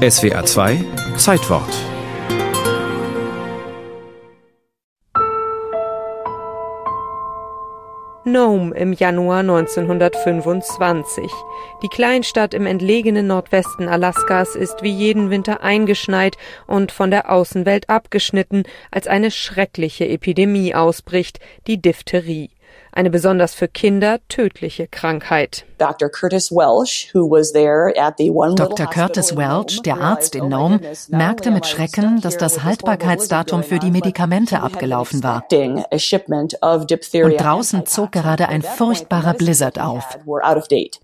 SWA 0.00 0.42
2 0.46 0.82
Zeitwort 1.18 1.68
Nome 8.24 8.74
im 8.74 8.94
Januar 8.94 9.40
1925. 9.40 11.30
Die 11.82 11.88
Kleinstadt 11.88 12.54
im 12.54 12.64
entlegenen 12.64 13.26
Nordwesten 13.26 13.88
Alaskas 13.88 14.56
ist 14.56 14.82
wie 14.82 14.90
jeden 14.90 15.28
Winter 15.28 15.62
eingeschneit 15.62 16.38
und 16.66 16.92
von 16.92 17.10
der 17.10 17.30
Außenwelt 17.30 17.90
abgeschnitten, 17.90 18.62
als 18.90 19.06
eine 19.06 19.30
schreckliche 19.30 20.08
Epidemie 20.08 20.74
ausbricht, 20.74 21.40
die 21.66 21.76
Diphtherie 21.76 22.48
eine 22.92 23.10
besonders 23.10 23.54
für 23.54 23.68
Kinder 23.68 24.18
tödliche 24.28 24.86
Krankheit. 24.88 25.64
Dr. 25.78 26.10
Curtis 28.86 29.36
Welch, 29.36 29.80
der 29.82 29.96
Arzt 29.98 30.34
in 30.34 30.48
Nome, 30.48 30.80
merkte 31.08 31.50
mit 31.50 31.66
Schrecken, 31.66 32.20
dass 32.20 32.36
das 32.36 32.62
Haltbarkeitsdatum 32.62 33.62
für 33.62 33.78
die 33.78 33.90
Medikamente 33.90 34.60
abgelaufen 34.60 35.22
war. 35.22 35.46
Und 35.50 37.40
draußen 37.40 37.86
zog 37.86 38.12
gerade 38.12 38.48
ein 38.48 38.62
furchtbarer 38.62 39.34
Blizzard 39.34 39.78
auf. 39.78 40.18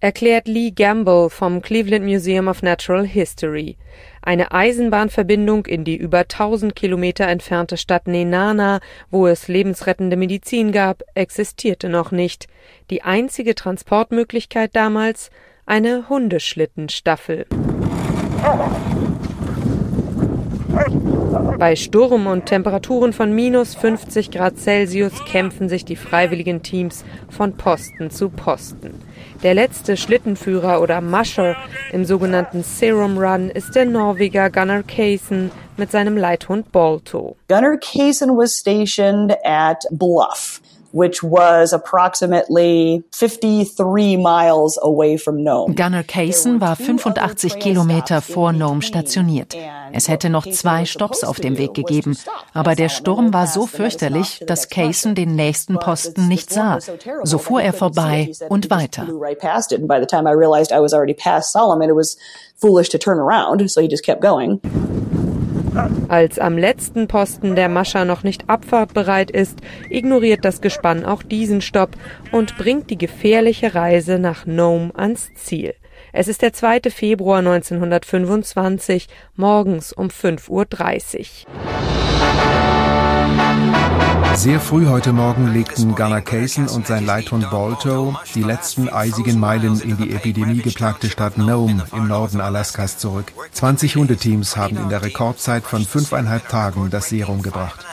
Erklärt 0.00 0.48
Lee 0.48 0.72
Gamble 0.72 1.30
vom 1.30 1.62
Cleveland 1.62 2.04
Museum 2.04 2.48
of 2.48 2.62
Natural 2.62 3.06
History. 3.06 3.78
Eine 4.26 4.50
Eisenbahnverbindung 4.50 5.66
in 5.66 5.84
die 5.84 5.96
über 5.96 6.18
1000 6.18 6.74
Kilometer 6.74 7.28
entfernte 7.28 7.76
Stadt 7.76 8.08
Nenana, 8.08 8.80
wo 9.10 9.28
es 9.28 9.46
lebensrettende 9.46 10.16
Medizin 10.16 10.72
gab, 10.72 11.02
existierte 11.76 11.88
noch 11.88 12.10
nicht. 12.10 12.46
Die 12.90 13.02
einzige 13.02 13.54
Transportmöglichkeit 13.54 14.74
damals 14.74 15.30
eine 15.66 16.08
Hundeschlittenstaffel. 16.08 17.46
Bei 21.58 21.74
Sturm 21.74 22.26
und 22.26 22.46
Temperaturen 22.46 23.12
von 23.12 23.34
minus 23.34 23.74
50 23.74 24.30
Grad 24.30 24.58
Celsius 24.58 25.24
kämpfen 25.24 25.68
sich 25.68 25.84
die 25.84 25.96
freiwilligen 25.96 26.62
Teams 26.62 27.04
von 27.30 27.56
Posten 27.56 28.10
zu 28.10 28.28
Posten. 28.28 28.94
Der 29.42 29.54
letzte 29.54 29.96
Schlittenführer 29.96 30.80
oder 30.80 31.00
Musher 31.00 31.56
im 31.92 32.04
sogenannten 32.04 32.62
Serum 32.62 33.18
Run 33.18 33.50
ist 33.50 33.74
der 33.74 33.86
Norweger 33.86 34.50
Gunnar 34.50 34.82
Kaysen 34.82 35.50
mit 35.76 35.90
seinem 35.90 36.16
Leithund 36.16 36.72
Balto. 36.72 37.36
Gunnar 37.48 37.78
Kaysen 37.78 38.36
was 38.36 38.58
stationed 38.58 39.34
at 39.44 39.82
Bluff 39.90 40.60
which 40.96 41.22
was 41.22 41.74
approximately 41.74 43.04
53 43.12 44.16
miles 44.16 44.78
away 44.82 45.18
from 45.18 45.44
Nome. 45.44 45.74
Gunnar 45.74 46.02
Kaysen 46.02 46.58
war 46.62 46.74
85 46.74 47.58
Kilometer 47.58 48.22
vor 48.22 48.52
Nome 48.54 48.80
stationiert. 48.80 49.54
Es 49.92 50.08
hätte 50.08 50.30
noch 50.30 50.46
zwei 50.46 50.86
Stops 50.86 51.22
auf 51.22 51.38
dem 51.38 51.58
Weg 51.58 51.74
gegeben, 51.74 52.16
aber 52.54 52.74
der 52.74 52.88
Sturm 52.88 53.34
war 53.34 53.46
so 53.46 53.66
fürchterlich, 53.66 54.40
dass 54.46 54.70
Kaysen 54.70 55.14
den 55.14 55.36
nächsten 55.36 55.78
Posten 55.78 56.28
nicht 56.28 56.50
sah. 56.50 56.78
So 57.24 57.36
fuhr 57.36 57.60
er 57.60 57.74
vorbei 57.74 58.32
und 58.48 58.70
weiter. 58.70 59.06
foolish 62.58 62.88
to 62.88 62.98
turn 62.98 63.18
around, 63.18 63.70
so 63.70 63.82
he 63.82 63.86
just 63.88 64.02
kept 64.02 64.22
going. 64.22 64.60
Als 66.08 66.38
am 66.38 66.56
letzten 66.56 67.08
Posten 67.08 67.54
der 67.54 67.68
Mascha 67.68 68.04
noch 68.04 68.22
nicht 68.22 68.48
abfahrtbereit 68.48 69.30
ist, 69.30 69.60
ignoriert 69.90 70.44
das 70.44 70.60
Gespann 70.60 71.04
auch 71.04 71.22
diesen 71.22 71.60
Stopp 71.60 71.90
und 72.32 72.56
bringt 72.56 72.90
die 72.90 72.98
gefährliche 72.98 73.74
Reise 73.74 74.18
nach 74.18 74.46
Nome 74.46 74.92
ans 74.94 75.28
Ziel. 75.34 75.74
Es 76.12 76.28
ist 76.28 76.42
der 76.42 76.52
2. 76.52 76.90
Februar 76.90 77.38
1925, 77.38 79.08
morgens 79.34 79.92
um 79.92 80.08
5.30 80.08 80.50
Uhr. 80.50 80.66
Sehr 84.34 84.60
früh 84.60 84.86
heute 84.86 85.12
Morgen 85.12 85.52
legten 85.52 85.94
Gunnar 85.94 86.20
Kaysen 86.20 86.68
und 86.68 86.86
sein 86.86 87.06
Leithund 87.06 87.50
Balto 87.50 88.14
die 88.34 88.42
letzten 88.42 88.88
eisigen 88.88 89.40
Meilen 89.40 89.80
in 89.80 89.96
die 89.96 90.14
epidemiegeplagte 90.14 91.08
Stadt 91.08 91.38
Nome 91.38 91.84
im 91.92 92.06
Norden 92.06 92.40
Alaskas 92.40 92.98
zurück. 92.98 93.32
20 93.52 93.96
Hundeteams 93.96 94.56
haben 94.56 94.76
in 94.76 94.88
der 94.88 95.02
Rekordzeit 95.02 95.64
von 95.64 95.84
fünfeinhalb 95.84 96.48
Tagen 96.48 96.90
das 96.90 97.08
Serum 97.08 97.42
gebracht. 97.42 97.84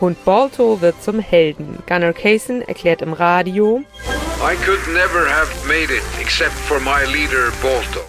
Hund 0.00 0.24
Balto 0.24 0.80
wird 0.80 1.02
zum 1.02 1.18
Helden. 1.20 1.78
Gunnar 1.86 2.14
Kaysen 2.14 2.62
erklärt 2.62 3.02
im 3.02 3.12
Radio, 3.12 3.82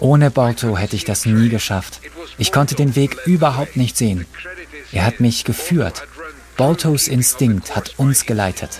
ohne 0.00 0.30
Balto 0.30 0.76
hätte 0.76 0.96
ich 0.96 1.04
das 1.04 1.26
nie 1.26 1.48
geschafft. 1.48 2.00
Ich 2.38 2.52
konnte 2.52 2.74
den 2.74 2.94
Weg 2.94 3.16
überhaupt 3.26 3.76
nicht 3.76 3.96
sehen. 3.96 4.26
Er 4.92 5.04
hat 5.04 5.20
mich 5.20 5.44
geführt. 5.44 6.06
Baltos 6.60 7.08
Instinkt 7.08 7.74
hat 7.74 7.94
uns 7.96 8.26
geleitet. 8.26 8.78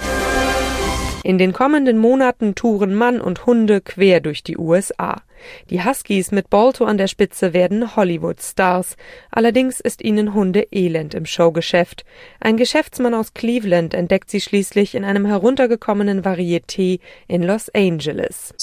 In 1.22 1.38
den 1.38 1.54
kommenden 1.54 1.96
Monaten 1.96 2.54
touren 2.54 2.94
Mann 2.94 3.22
und 3.22 3.46
Hunde 3.46 3.80
quer 3.80 4.20
durch 4.20 4.42
die 4.42 4.58
USA. 4.58 5.22
Die 5.70 5.84
Huskies 5.84 6.30
mit 6.32 6.50
Balto 6.50 6.84
an 6.84 6.98
der 6.98 7.06
Spitze 7.06 7.52
werden 7.52 7.96
Hollywood-Stars. 7.96 8.96
Allerdings 9.30 9.80
ist 9.80 10.02
ihnen 10.02 10.34
Hunde 10.34 10.66
elend 10.72 11.14
im 11.14 11.26
Showgeschäft. 11.26 12.04
Ein 12.40 12.56
Geschäftsmann 12.56 13.14
aus 13.14 13.34
Cleveland 13.34 13.94
entdeckt 13.94 14.30
sie 14.30 14.40
schließlich 14.40 14.94
in 14.94 15.04
einem 15.04 15.26
heruntergekommenen 15.26 16.22
Varieté 16.22 17.00
in 17.28 17.42
Los 17.42 17.68
Angeles. 17.74 18.54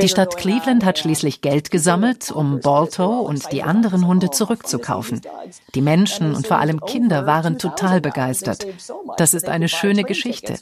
Die 0.00 0.08
Stadt 0.08 0.36
Cleveland 0.36 0.84
hat 0.84 0.98
schließlich 0.98 1.40
Geld 1.40 1.70
gesammelt, 1.70 2.30
um 2.30 2.60
Balto 2.60 3.20
und 3.20 3.52
die 3.52 3.62
anderen 3.62 4.06
Hunde 4.06 4.30
zurückzukaufen. 4.30 5.20
Die 5.74 5.82
Menschen 5.82 6.34
und 6.34 6.46
vor 6.46 6.58
allem 6.58 6.80
Kinder 6.80 7.26
waren 7.26 7.58
total 7.58 8.00
begeistert. 8.00 8.66
Das 9.16 9.34
ist 9.34 9.48
eine 9.48 9.68
schöne 9.68 10.04
Geschichte. 10.04 10.54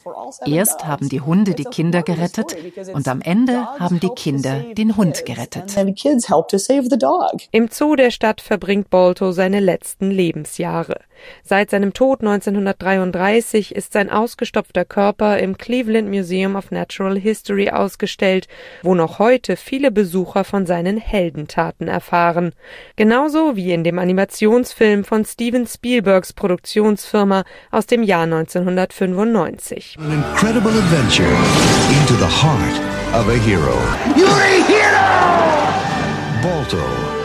Erst 0.47 0.87
haben 0.87 1.09
die 1.09 1.21
Hunde 1.21 1.55
die 1.55 1.65
Kinder 1.65 2.03
gerettet 2.03 2.57
und 2.93 3.09
am 3.09 3.21
Ende 3.21 3.67
haben 3.79 4.01
die 4.01 4.11
Kinder 4.11 4.48
Kinder 4.49 4.75
den 4.75 4.97
Hund 4.97 5.25
gerettet. 5.25 5.77
Im 7.53 7.69
Zoo 7.69 7.97
der 7.97 8.11
Stadt 8.11 8.41
verbringt 8.41 8.91
Balto 8.91 9.33
seine 9.33 9.61
letzten 9.61 10.11
Lebensjahre. 10.11 11.01
Seit 11.43 11.71
seinem 11.71 11.93
Tod 11.93 12.21
1933 12.21 13.75
ist 13.75 13.93
sein 13.93 14.11
ausgestopfter 14.11 14.85
Körper 14.85 15.39
im 15.39 15.59
Cleveland 15.59 16.09
Museum 16.09 16.57
of 16.57 16.71
Natural 16.71 17.19
History 17.19 17.71
ausgestellt, 17.71 18.49
wo 18.83 18.95
noch 18.95 19.19
heute 19.19 19.57
viele 19.57 19.91
Besucher 19.91 20.45
von 20.45 20.67
seinen 20.67 20.97
Heldentaten 20.97 21.89
erfahren. 21.89 22.53
Genauso 22.97 23.57
wie 23.57 23.73
in 23.73 23.85
dem 23.85 23.99
Animationsfilm 23.99 25.05
von 25.05 25.25
Steven 25.25 25.67
Spielbergs 25.67 26.33
Produktionsfirma 26.33 27.45
aus 27.71 27.87
dem 27.87 28.03
Jahr 28.03 28.25
1995. 28.25 29.97
An 29.99 30.13
incredible 30.13 30.73
adventure 30.73 31.29
into 32.01 32.15
the 32.15 32.27
heart 32.27 32.81
of 33.15 33.29
a 33.29 33.39
hero. 33.39 33.79
You're 34.17 34.29
a 34.29 34.63
hero! 34.67 34.99
Balto 36.43 37.18